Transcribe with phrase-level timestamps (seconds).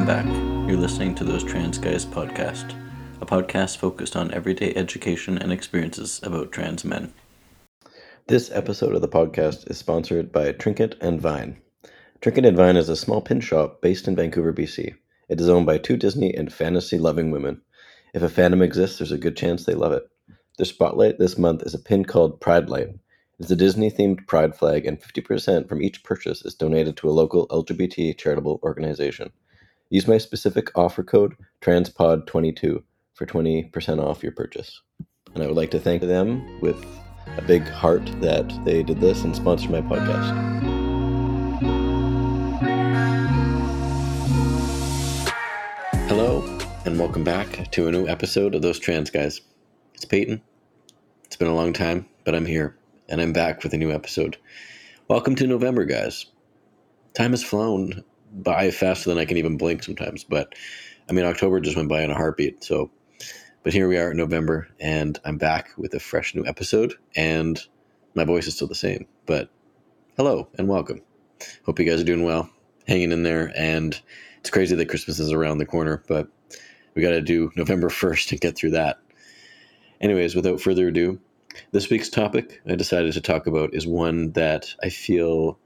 [0.00, 0.66] Welcome back.
[0.66, 2.74] You're listening to Those Trans Guys podcast,
[3.20, 7.12] a podcast focused on everyday education and experiences about trans men.
[8.26, 11.60] This episode of the podcast is sponsored by Trinket and Vine.
[12.22, 14.94] Trinket and Vine is a small pin shop based in Vancouver, BC.
[15.28, 17.60] It is owned by two Disney and fantasy loving women.
[18.14, 20.04] If a fandom exists, there's a good chance they love it.
[20.56, 22.88] Their spotlight this month is a pin called Pride Light.
[23.38, 27.12] It's a Disney themed pride flag, and 50% from each purchase is donated to a
[27.12, 29.30] local LGBT charitable organization.
[29.92, 32.80] Use my specific offer code TRANSPOD22
[33.12, 34.80] for 20% off your purchase.
[35.34, 36.80] And I would like to thank them with
[37.36, 40.30] a big heart that they did this and sponsored my podcast.
[46.06, 46.40] Hello,
[46.84, 49.40] and welcome back to a new episode of Those Trans Guys.
[49.96, 50.40] It's Peyton.
[51.24, 52.76] It's been a long time, but I'm here
[53.08, 54.36] and I'm back with a new episode.
[55.08, 56.26] Welcome to November, guys.
[57.14, 60.54] Time has flown by faster than I can even blink sometimes, but
[61.08, 62.62] I mean, October just went by in a heartbeat.
[62.62, 62.90] So,
[63.62, 67.60] but here we are in November, and I'm back with a fresh new episode, and
[68.14, 69.06] my voice is still the same.
[69.26, 69.50] But
[70.16, 71.02] hello and welcome.
[71.66, 72.48] Hope you guys are doing well,
[72.86, 74.00] hanging in there, and
[74.38, 76.28] it's crazy that Christmas is around the corner, but
[76.94, 78.98] we got to do November 1st to get through that.
[80.00, 81.20] Anyways, without further ado,
[81.72, 85.58] this week's topic I decided to talk about is one that I feel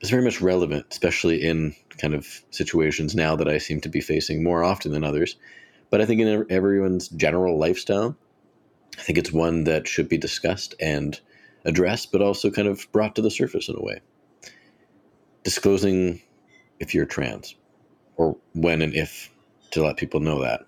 [0.00, 4.00] is very much relevant, especially in kind of situations now that I seem to be
[4.00, 5.36] facing more often than others.
[5.90, 8.16] But I think in everyone's general lifestyle,
[8.98, 11.18] I think it's one that should be discussed and
[11.64, 14.00] addressed, but also kind of brought to the surface in a way.
[15.44, 16.20] Disclosing
[16.78, 17.54] if you're trans,
[18.16, 19.30] or when and if
[19.70, 20.66] to let people know that.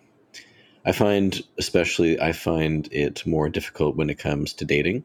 [0.84, 5.04] I find, especially, I find it more difficult when it comes to dating,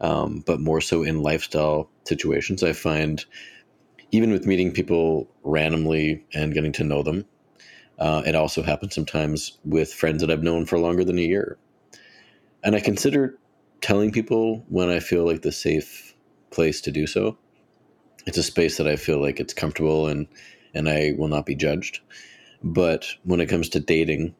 [0.00, 2.62] um, but more so in lifestyle situations.
[2.62, 3.24] I find,
[4.16, 7.24] even with meeting people randomly and getting to know them,
[7.98, 11.58] uh, it also happens sometimes with friends that I've known for longer than a year.
[12.64, 13.38] And I consider
[13.80, 16.14] telling people when I feel like the safe
[16.50, 17.38] place to do so.
[18.26, 20.26] It's a space that I feel like it's comfortable and
[20.74, 22.00] and I will not be judged.
[22.62, 24.34] But when it comes to dating,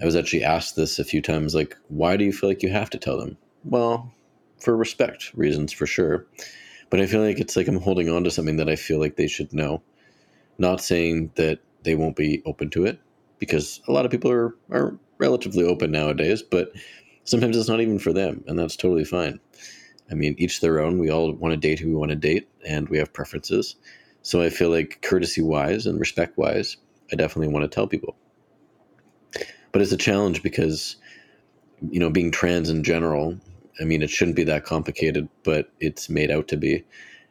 [0.00, 2.70] I was actually asked this a few times like, why do you feel like you
[2.70, 3.36] have to tell them?
[3.64, 4.12] Well,
[4.60, 6.26] for respect reasons, for sure.
[6.94, 9.16] But I feel like it's like I'm holding on to something that I feel like
[9.16, 9.82] they should know.
[10.58, 13.00] Not saying that they won't be open to it,
[13.40, 16.70] because a lot of people are, are relatively open nowadays, but
[17.24, 19.40] sometimes it's not even for them, and that's totally fine.
[20.08, 21.00] I mean, each their own.
[21.00, 23.74] We all want to date who we want to date, and we have preferences.
[24.22, 26.76] So I feel like courtesy wise and respect wise,
[27.10, 28.14] I definitely want to tell people
[29.72, 30.94] but it's a challenge because
[31.90, 33.36] you know being trans in general
[33.80, 36.84] i mean it shouldn't be that complicated but it's made out to be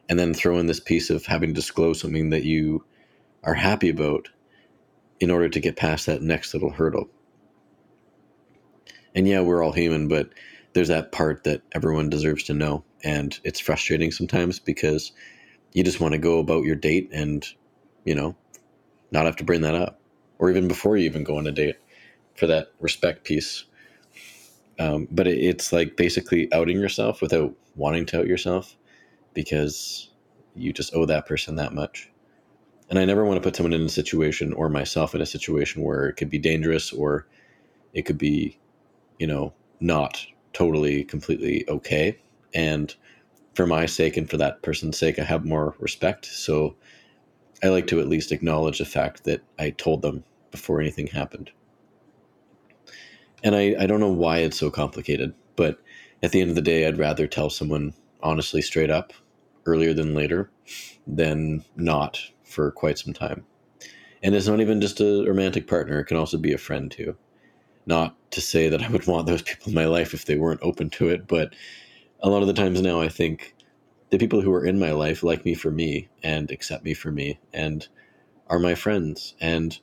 [0.08, 2.84] and then throw in this piece of having to disclose something that you
[3.44, 4.28] are happy about
[5.20, 7.08] in order to get past that next little hurdle
[9.14, 10.30] and yeah we're all human but
[10.72, 15.12] there's that part that everyone deserves to know and it's frustrating sometimes because
[15.72, 17.46] you just want to go about your date and
[18.04, 18.36] you know
[19.10, 20.00] not have to bring that up
[20.38, 21.76] or even before you even go on a date
[22.34, 23.64] for that respect piece.
[24.78, 28.76] Um, but it, it's like basically outing yourself without wanting to out yourself
[29.32, 30.10] because
[30.54, 32.10] you just owe that person that much.
[32.90, 35.82] And I never want to put someone in a situation or myself in a situation
[35.82, 37.26] where it could be dangerous or
[37.92, 38.58] it could be,
[39.18, 42.18] you know, not totally, completely okay.
[42.54, 42.94] And
[43.54, 46.26] for my sake and for that person's sake, I have more respect.
[46.26, 46.76] So
[47.62, 51.50] I like to at least acknowledge the fact that I told them before anything happened
[53.44, 55.78] and I, I don't know why it's so complicated, but
[56.22, 59.12] at the end of the day, I'd rather tell someone honestly straight up
[59.66, 60.50] earlier than later
[61.06, 63.44] than not for quite some time.
[64.22, 67.16] And it's not even just a romantic partner, it can also be a friend too.
[67.84, 70.62] Not to say that I would want those people in my life if they weren't
[70.62, 71.54] open to it, but
[72.20, 73.54] a lot of the times now I think
[74.08, 77.10] the people who are in my life like me for me and accept me for
[77.10, 77.86] me and
[78.48, 79.34] are my friends.
[79.40, 79.78] And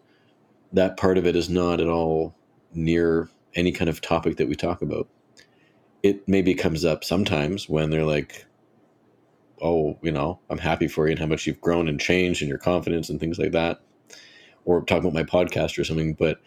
[0.73, 2.33] that part of it is not at all
[2.73, 5.07] near any kind of topic that we talk about.
[6.03, 8.45] It maybe comes up sometimes when they're like,
[9.61, 12.49] oh, you know, I'm happy for you and how much you've grown and changed and
[12.49, 13.81] your confidence and things like that.
[14.65, 16.41] Or talk about my podcast or something, but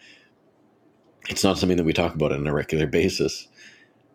[1.29, 3.47] it's not something that we talk about on a regular basis.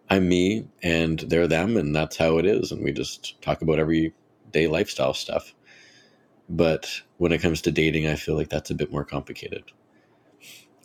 [0.08, 2.72] I'm me and they're them, and that's how it is.
[2.72, 5.54] And we just talk about everyday lifestyle stuff.
[6.48, 9.64] But when it comes to dating, I feel like that's a bit more complicated.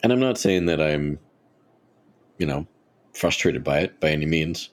[0.04, 1.19] And I'm not saying that I'm
[2.38, 2.68] you know,
[3.14, 4.70] frustrated by it by any means.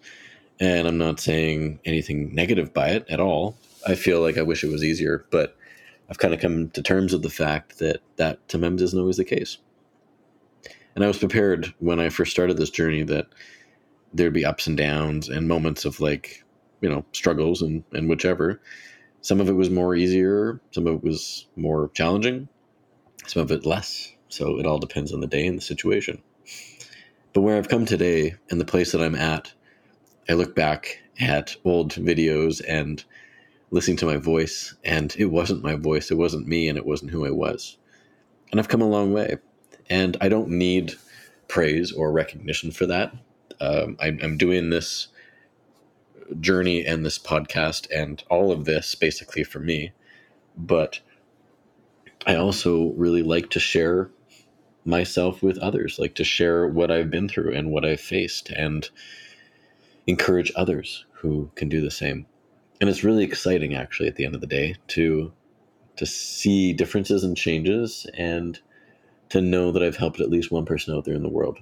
[0.61, 3.57] And I'm not saying anything negative by it at all.
[3.87, 5.57] I feel like I wish it was easier, but
[6.09, 9.17] I've kind of come to terms with the fact that that to sometimes isn't always
[9.17, 9.59] the case.
[10.95, 13.27] And I was prepared when I first started this journey that
[14.13, 16.45] there'd be ups and downs and moments of like,
[16.81, 18.61] you know, struggles and, and whichever.
[19.23, 22.49] Some of it was more easier, some of it was more challenging,
[23.27, 24.13] some of it less.
[24.29, 26.23] So it all depends on the day and the situation.
[27.33, 29.53] But where I've come today and the place that I'm at,
[30.29, 33.03] I look back at old videos and
[33.71, 37.11] listening to my voice, and it wasn't my voice, it wasn't me, and it wasn't
[37.11, 37.79] who I was.
[38.51, 39.39] And I've come a long way.
[39.89, 40.95] And I don't need
[41.49, 43.15] praise or recognition for that.
[43.61, 45.09] Um, I, I'm doing this
[46.41, 49.93] journey and this podcast and all of this basically for me.
[50.57, 51.01] But
[52.27, 54.11] I also really like to share
[54.85, 58.89] myself with others, like to share what I've been through and what I've faced and
[60.07, 62.27] encourage others who can do the same
[62.83, 65.33] and it's really exciting actually at the end of the day to
[65.95, 68.59] to see differences and changes and
[69.29, 71.59] to know that I've helped at least one person out there in the world.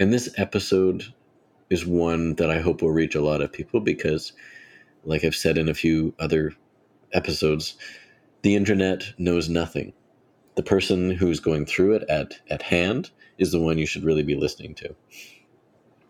[0.00, 1.12] And this episode
[1.68, 4.32] is one that I hope will reach a lot of people because
[5.04, 6.54] like I've said in a few other
[7.12, 7.76] episodes,
[8.40, 9.92] the internet knows nothing.
[10.54, 14.22] The person who's going through it at, at hand is the one you should really
[14.22, 14.94] be listening to.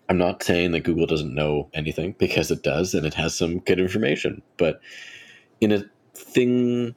[0.08, 3.60] I'm not saying that Google doesn't know anything because it does and it has some
[3.60, 4.42] good information.
[4.58, 4.80] But
[5.60, 6.94] in a thing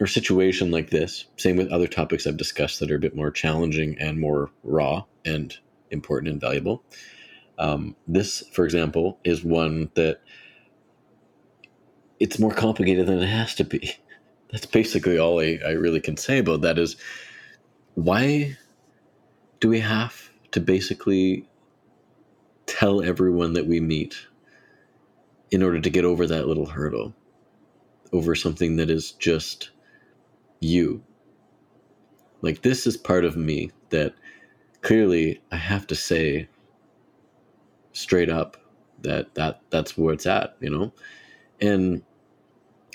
[0.00, 3.30] or situation like this, same with other topics I've discussed that are a bit more
[3.30, 5.56] challenging and more raw and
[5.90, 6.82] important and valuable.
[7.58, 10.20] Um, this, for example, is one that
[12.18, 13.92] it's more complicated than it has to be.
[14.52, 16.96] That's basically all I, I really can say about that is
[17.94, 18.56] why
[19.60, 21.48] do we have to basically
[22.66, 24.16] tell everyone that we meet
[25.50, 27.14] in order to get over that little hurdle,
[28.12, 29.70] over something that is just
[30.60, 31.02] you.
[32.42, 34.14] Like, this is part of me that
[34.82, 36.48] clearly I have to say
[37.92, 38.56] straight up
[39.02, 40.92] that, that that's where it's at, you know?
[41.60, 42.02] And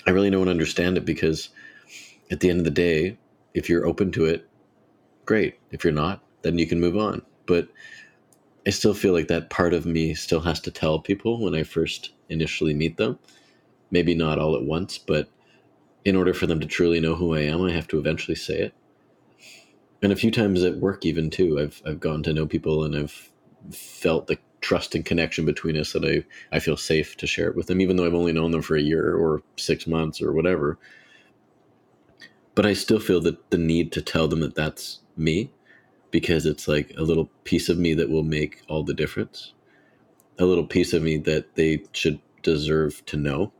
[0.06, 1.50] I really don't understand it because
[2.30, 3.18] at the end of the day,
[3.54, 4.48] if you're open to it,
[5.24, 5.58] great.
[5.70, 7.22] If you're not, then you can move on.
[7.46, 7.68] But
[8.66, 11.62] I still feel like that part of me still has to tell people when I
[11.62, 13.18] first initially meet them.
[13.90, 15.28] Maybe not all at once, but
[16.04, 18.58] in order for them to truly know who I am, I have to eventually say
[18.60, 18.74] it.
[20.02, 22.94] And a few times at work, even too, I've I've gone to know people and
[22.94, 23.30] I've
[23.72, 26.24] felt the trust and connection between us that I
[26.54, 28.74] I feel safe to share it with them, even though I've only known them for
[28.74, 30.76] a year or six months or whatever.
[32.56, 35.52] But I still feel that the need to tell them that that's me
[36.10, 39.54] because it's like a little piece of me that will make all the difference.
[40.40, 43.52] A little piece of me that they should deserve to know.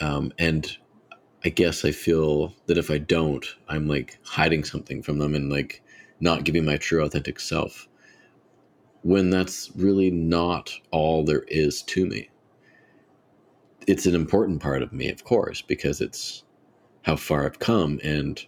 [0.00, 0.76] Um, and
[1.44, 5.52] I guess I feel that if I don't, I'm like hiding something from them and
[5.52, 5.82] like
[6.18, 7.86] not giving my true authentic self
[9.02, 12.28] when that's really not all there is to me.
[13.86, 16.44] It's an important part of me, of course, because it's
[17.02, 18.44] how far I've come and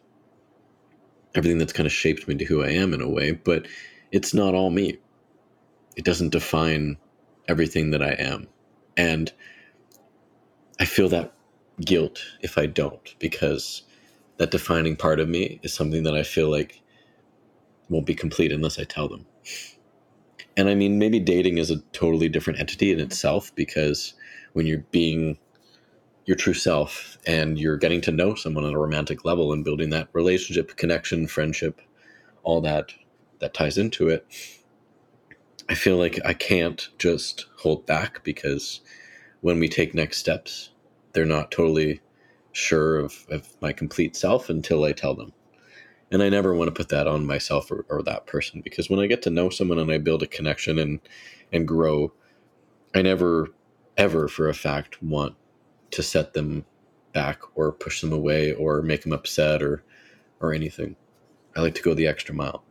[1.35, 3.67] everything that's kind of shaped me to who I am in a way, but
[4.13, 4.99] it's not all me.
[5.97, 6.97] It doesn't define
[7.49, 8.49] everything that I am.
[8.97, 9.33] And
[10.79, 11.33] I feel that
[11.81, 13.83] guilt if I don't, because
[14.39, 16.83] that defining part of me is something that I feel like
[17.89, 19.27] won't be complete unless I tell them.
[20.61, 24.13] And I mean, maybe dating is a totally different entity in itself because
[24.53, 25.39] when you're being
[26.27, 29.89] your true self and you're getting to know someone on a romantic level and building
[29.89, 31.81] that relationship connection friendship
[32.43, 32.93] all that
[33.39, 34.27] that ties into it
[35.71, 38.83] i feel like i can't just hold back because
[39.41, 40.71] when we take next steps
[41.15, 42.03] they're not totally
[42.53, 45.33] sure of, of my complete self until i tell them
[46.11, 49.01] and i never want to put that on myself or, or that person because when
[49.01, 51.01] i get to know someone and i build a connection and
[51.53, 52.13] and grow
[52.95, 53.49] i never
[53.97, 55.35] ever for a fact want
[55.91, 56.65] to set them
[57.13, 59.83] back or push them away or make them upset or
[60.41, 60.97] or anything.
[61.57, 62.65] I like to go the extra mile.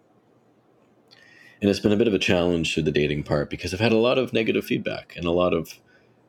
[1.61, 3.91] And it's been a bit of a challenge through the dating part because I've had
[3.91, 5.79] a lot of negative feedback and a lot of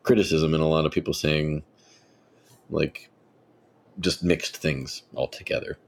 [0.03, 1.63] criticism and a lot of people saying
[2.69, 3.11] like
[4.01, 5.79] just mixed things altogether.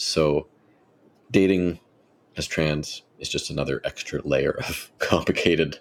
[0.00, 0.46] So
[1.30, 1.78] dating
[2.38, 5.78] as trans is just another extra layer of complicated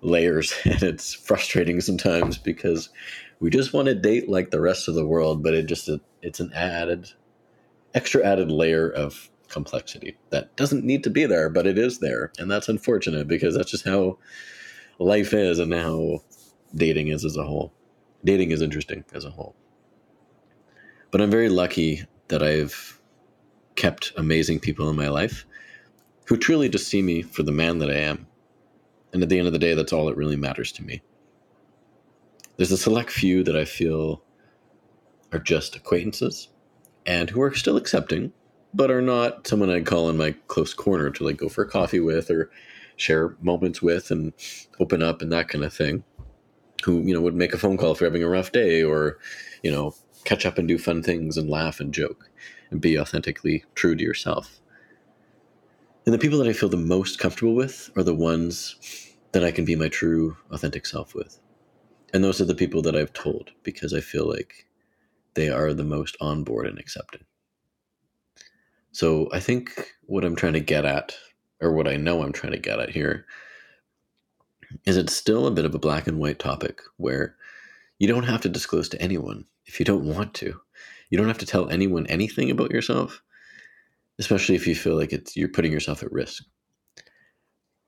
[0.00, 2.88] layers and it's frustrating sometimes because
[3.40, 5.90] we just want to date like the rest of the world, but it just
[6.22, 7.10] it's an added,
[7.92, 12.32] extra added layer of complexity that doesn't need to be there, but it is there,
[12.38, 14.16] and that's unfortunate because that's just how
[14.98, 16.22] life is and how
[16.74, 17.74] dating is as a whole.
[18.24, 19.54] Dating is interesting as a whole.
[21.10, 22.93] But I'm very lucky that I've
[23.76, 25.44] kept amazing people in my life
[26.26, 28.26] who truly just see me for the man that I am.
[29.12, 31.02] And at the end of the day, that's all that really matters to me.
[32.56, 34.22] There's a select few that I feel
[35.32, 36.48] are just acquaintances
[37.06, 38.32] and who are still accepting,
[38.72, 41.68] but are not someone I'd call in my close corner to like go for a
[41.68, 42.50] coffee with or
[42.96, 44.32] share moments with and
[44.80, 46.04] open up and that kind of thing.
[46.84, 49.18] Who, you know, would make a phone call if you're having a rough day or,
[49.62, 52.30] you know, catch up and do fun things and laugh and joke
[52.70, 54.60] and be authentically true to yourself.
[56.06, 58.76] And the people that I feel the most comfortable with are the ones
[59.32, 61.38] that I can be my true, authentic self with.
[62.12, 64.66] And those are the people that I've told because I feel like
[65.34, 67.22] they are the most on board and accepting.
[68.92, 71.16] So I think what I'm trying to get at,
[71.60, 73.26] or what I know I'm trying to get at here,
[74.84, 77.34] is it's still a bit of a black and white topic where
[77.98, 80.60] you don't have to disclose to anyone if you don't want to.
[81.14, 83.22] You don't have to tell anyone anything about yourself
[84.18, 86.44] especially if you feel like it's you're putting yourself at risk.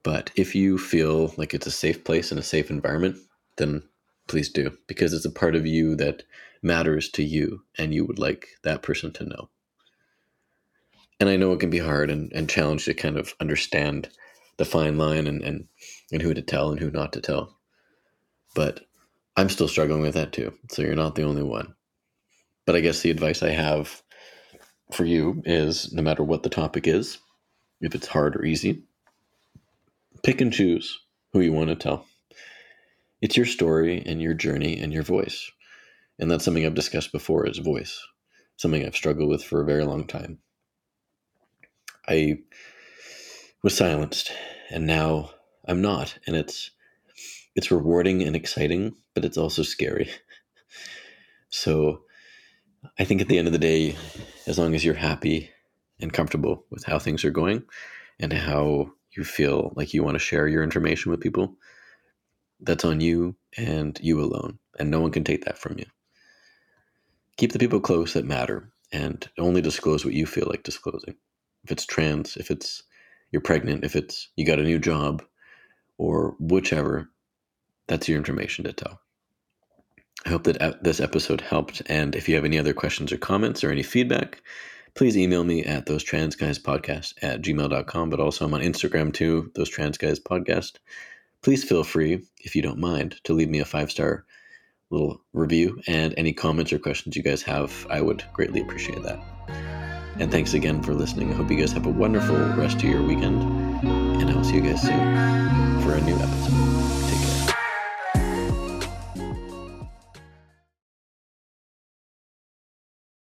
[0.02, 3.16] But if you feel like it's a safe place and a safe environment,
[3.56, 3.82] then
[4.28, 6.22] please do because it's a part of you that
[6.62, 9.50] matters to you and you would like that person to know.
[11.18, 14.08] And I know it can be hard and, and challenge to kind of understand
[14.58, 15.68] the fine line and, and,
[16.12, 17.56] and who to tell and who not to tell.
[18.54, 18.80] But
[19.36, 20.52] I'm still struggling with that too.
[20.70, 21.75] So you're not the only one.
[22.66, 24.02] But I guess the advice I have
[24.92, 27.18] for you is no matter what the topic is,
[27.80, 28.82] if it's hard or easy,
[30.22, 30.98] pick and choose
[31.32, 32.06] who you want to tell.
[33.20, 35.50] It's your story and your journey and your voice.
[36.18, 38.00] And that's something I've discussed before is voice,
[38.56, 40.38] something I've struggled with for a very long time.
[42.08, 42.38] I
[43.62, 44.32] was silenced
[44.70, 45.30] and now
[45.66, 46.18] I'm not.
[46.26, 46.70] And it's
[47.54, 50.10] it's rewarding and exciting, but it's also scary.
[51.48, 52.02] So
[52.98, 53.96] I think at the end of the day,
[54.46, 55.50] as long as you're happy
[56.00, 57.64] and comfortable with how things are going
[58.18, 61.56] and how you feel like you want to share your information with people,
[62.60, 64.58] that's on you and you alone.
[64.78, 65.86] And no one can take that from you.
[67.36, 71.16] Keep the people close that matter and only disclose what you feel like disclosing.
[71.64, 72.82] If it's trans, if it's
[73.30, 75.22] you're pregnant, if it's you got a new job,
[75.98, 77.10] or whichever,
[77.88, 79.00] that's your information to tell.
[80.26, 81.82] I hope that this episode helped.
[81.86, 84.42] And if you have any other questions or comments or any feedback,
[84.94, 88.10] please email me at those trans guys podcast at gmail.com.
[88.10, 90.78] But also I'm on Instagram too, those trans guys podcast.
[91.42, 94.24] Please feel free, if you don't mind, to leave me a five star
[94.90, 97.86] little review and any comments or questions you guys have.
[97.88, 99.20] I would greatly appreciate that.
[100.18, 101.30] And thanks again for listening.
[101.30, 103.42] I hope you guys have a wonderful rest of your weekend.
[103.84, 106.95] And I will see you guys soon for a new episode.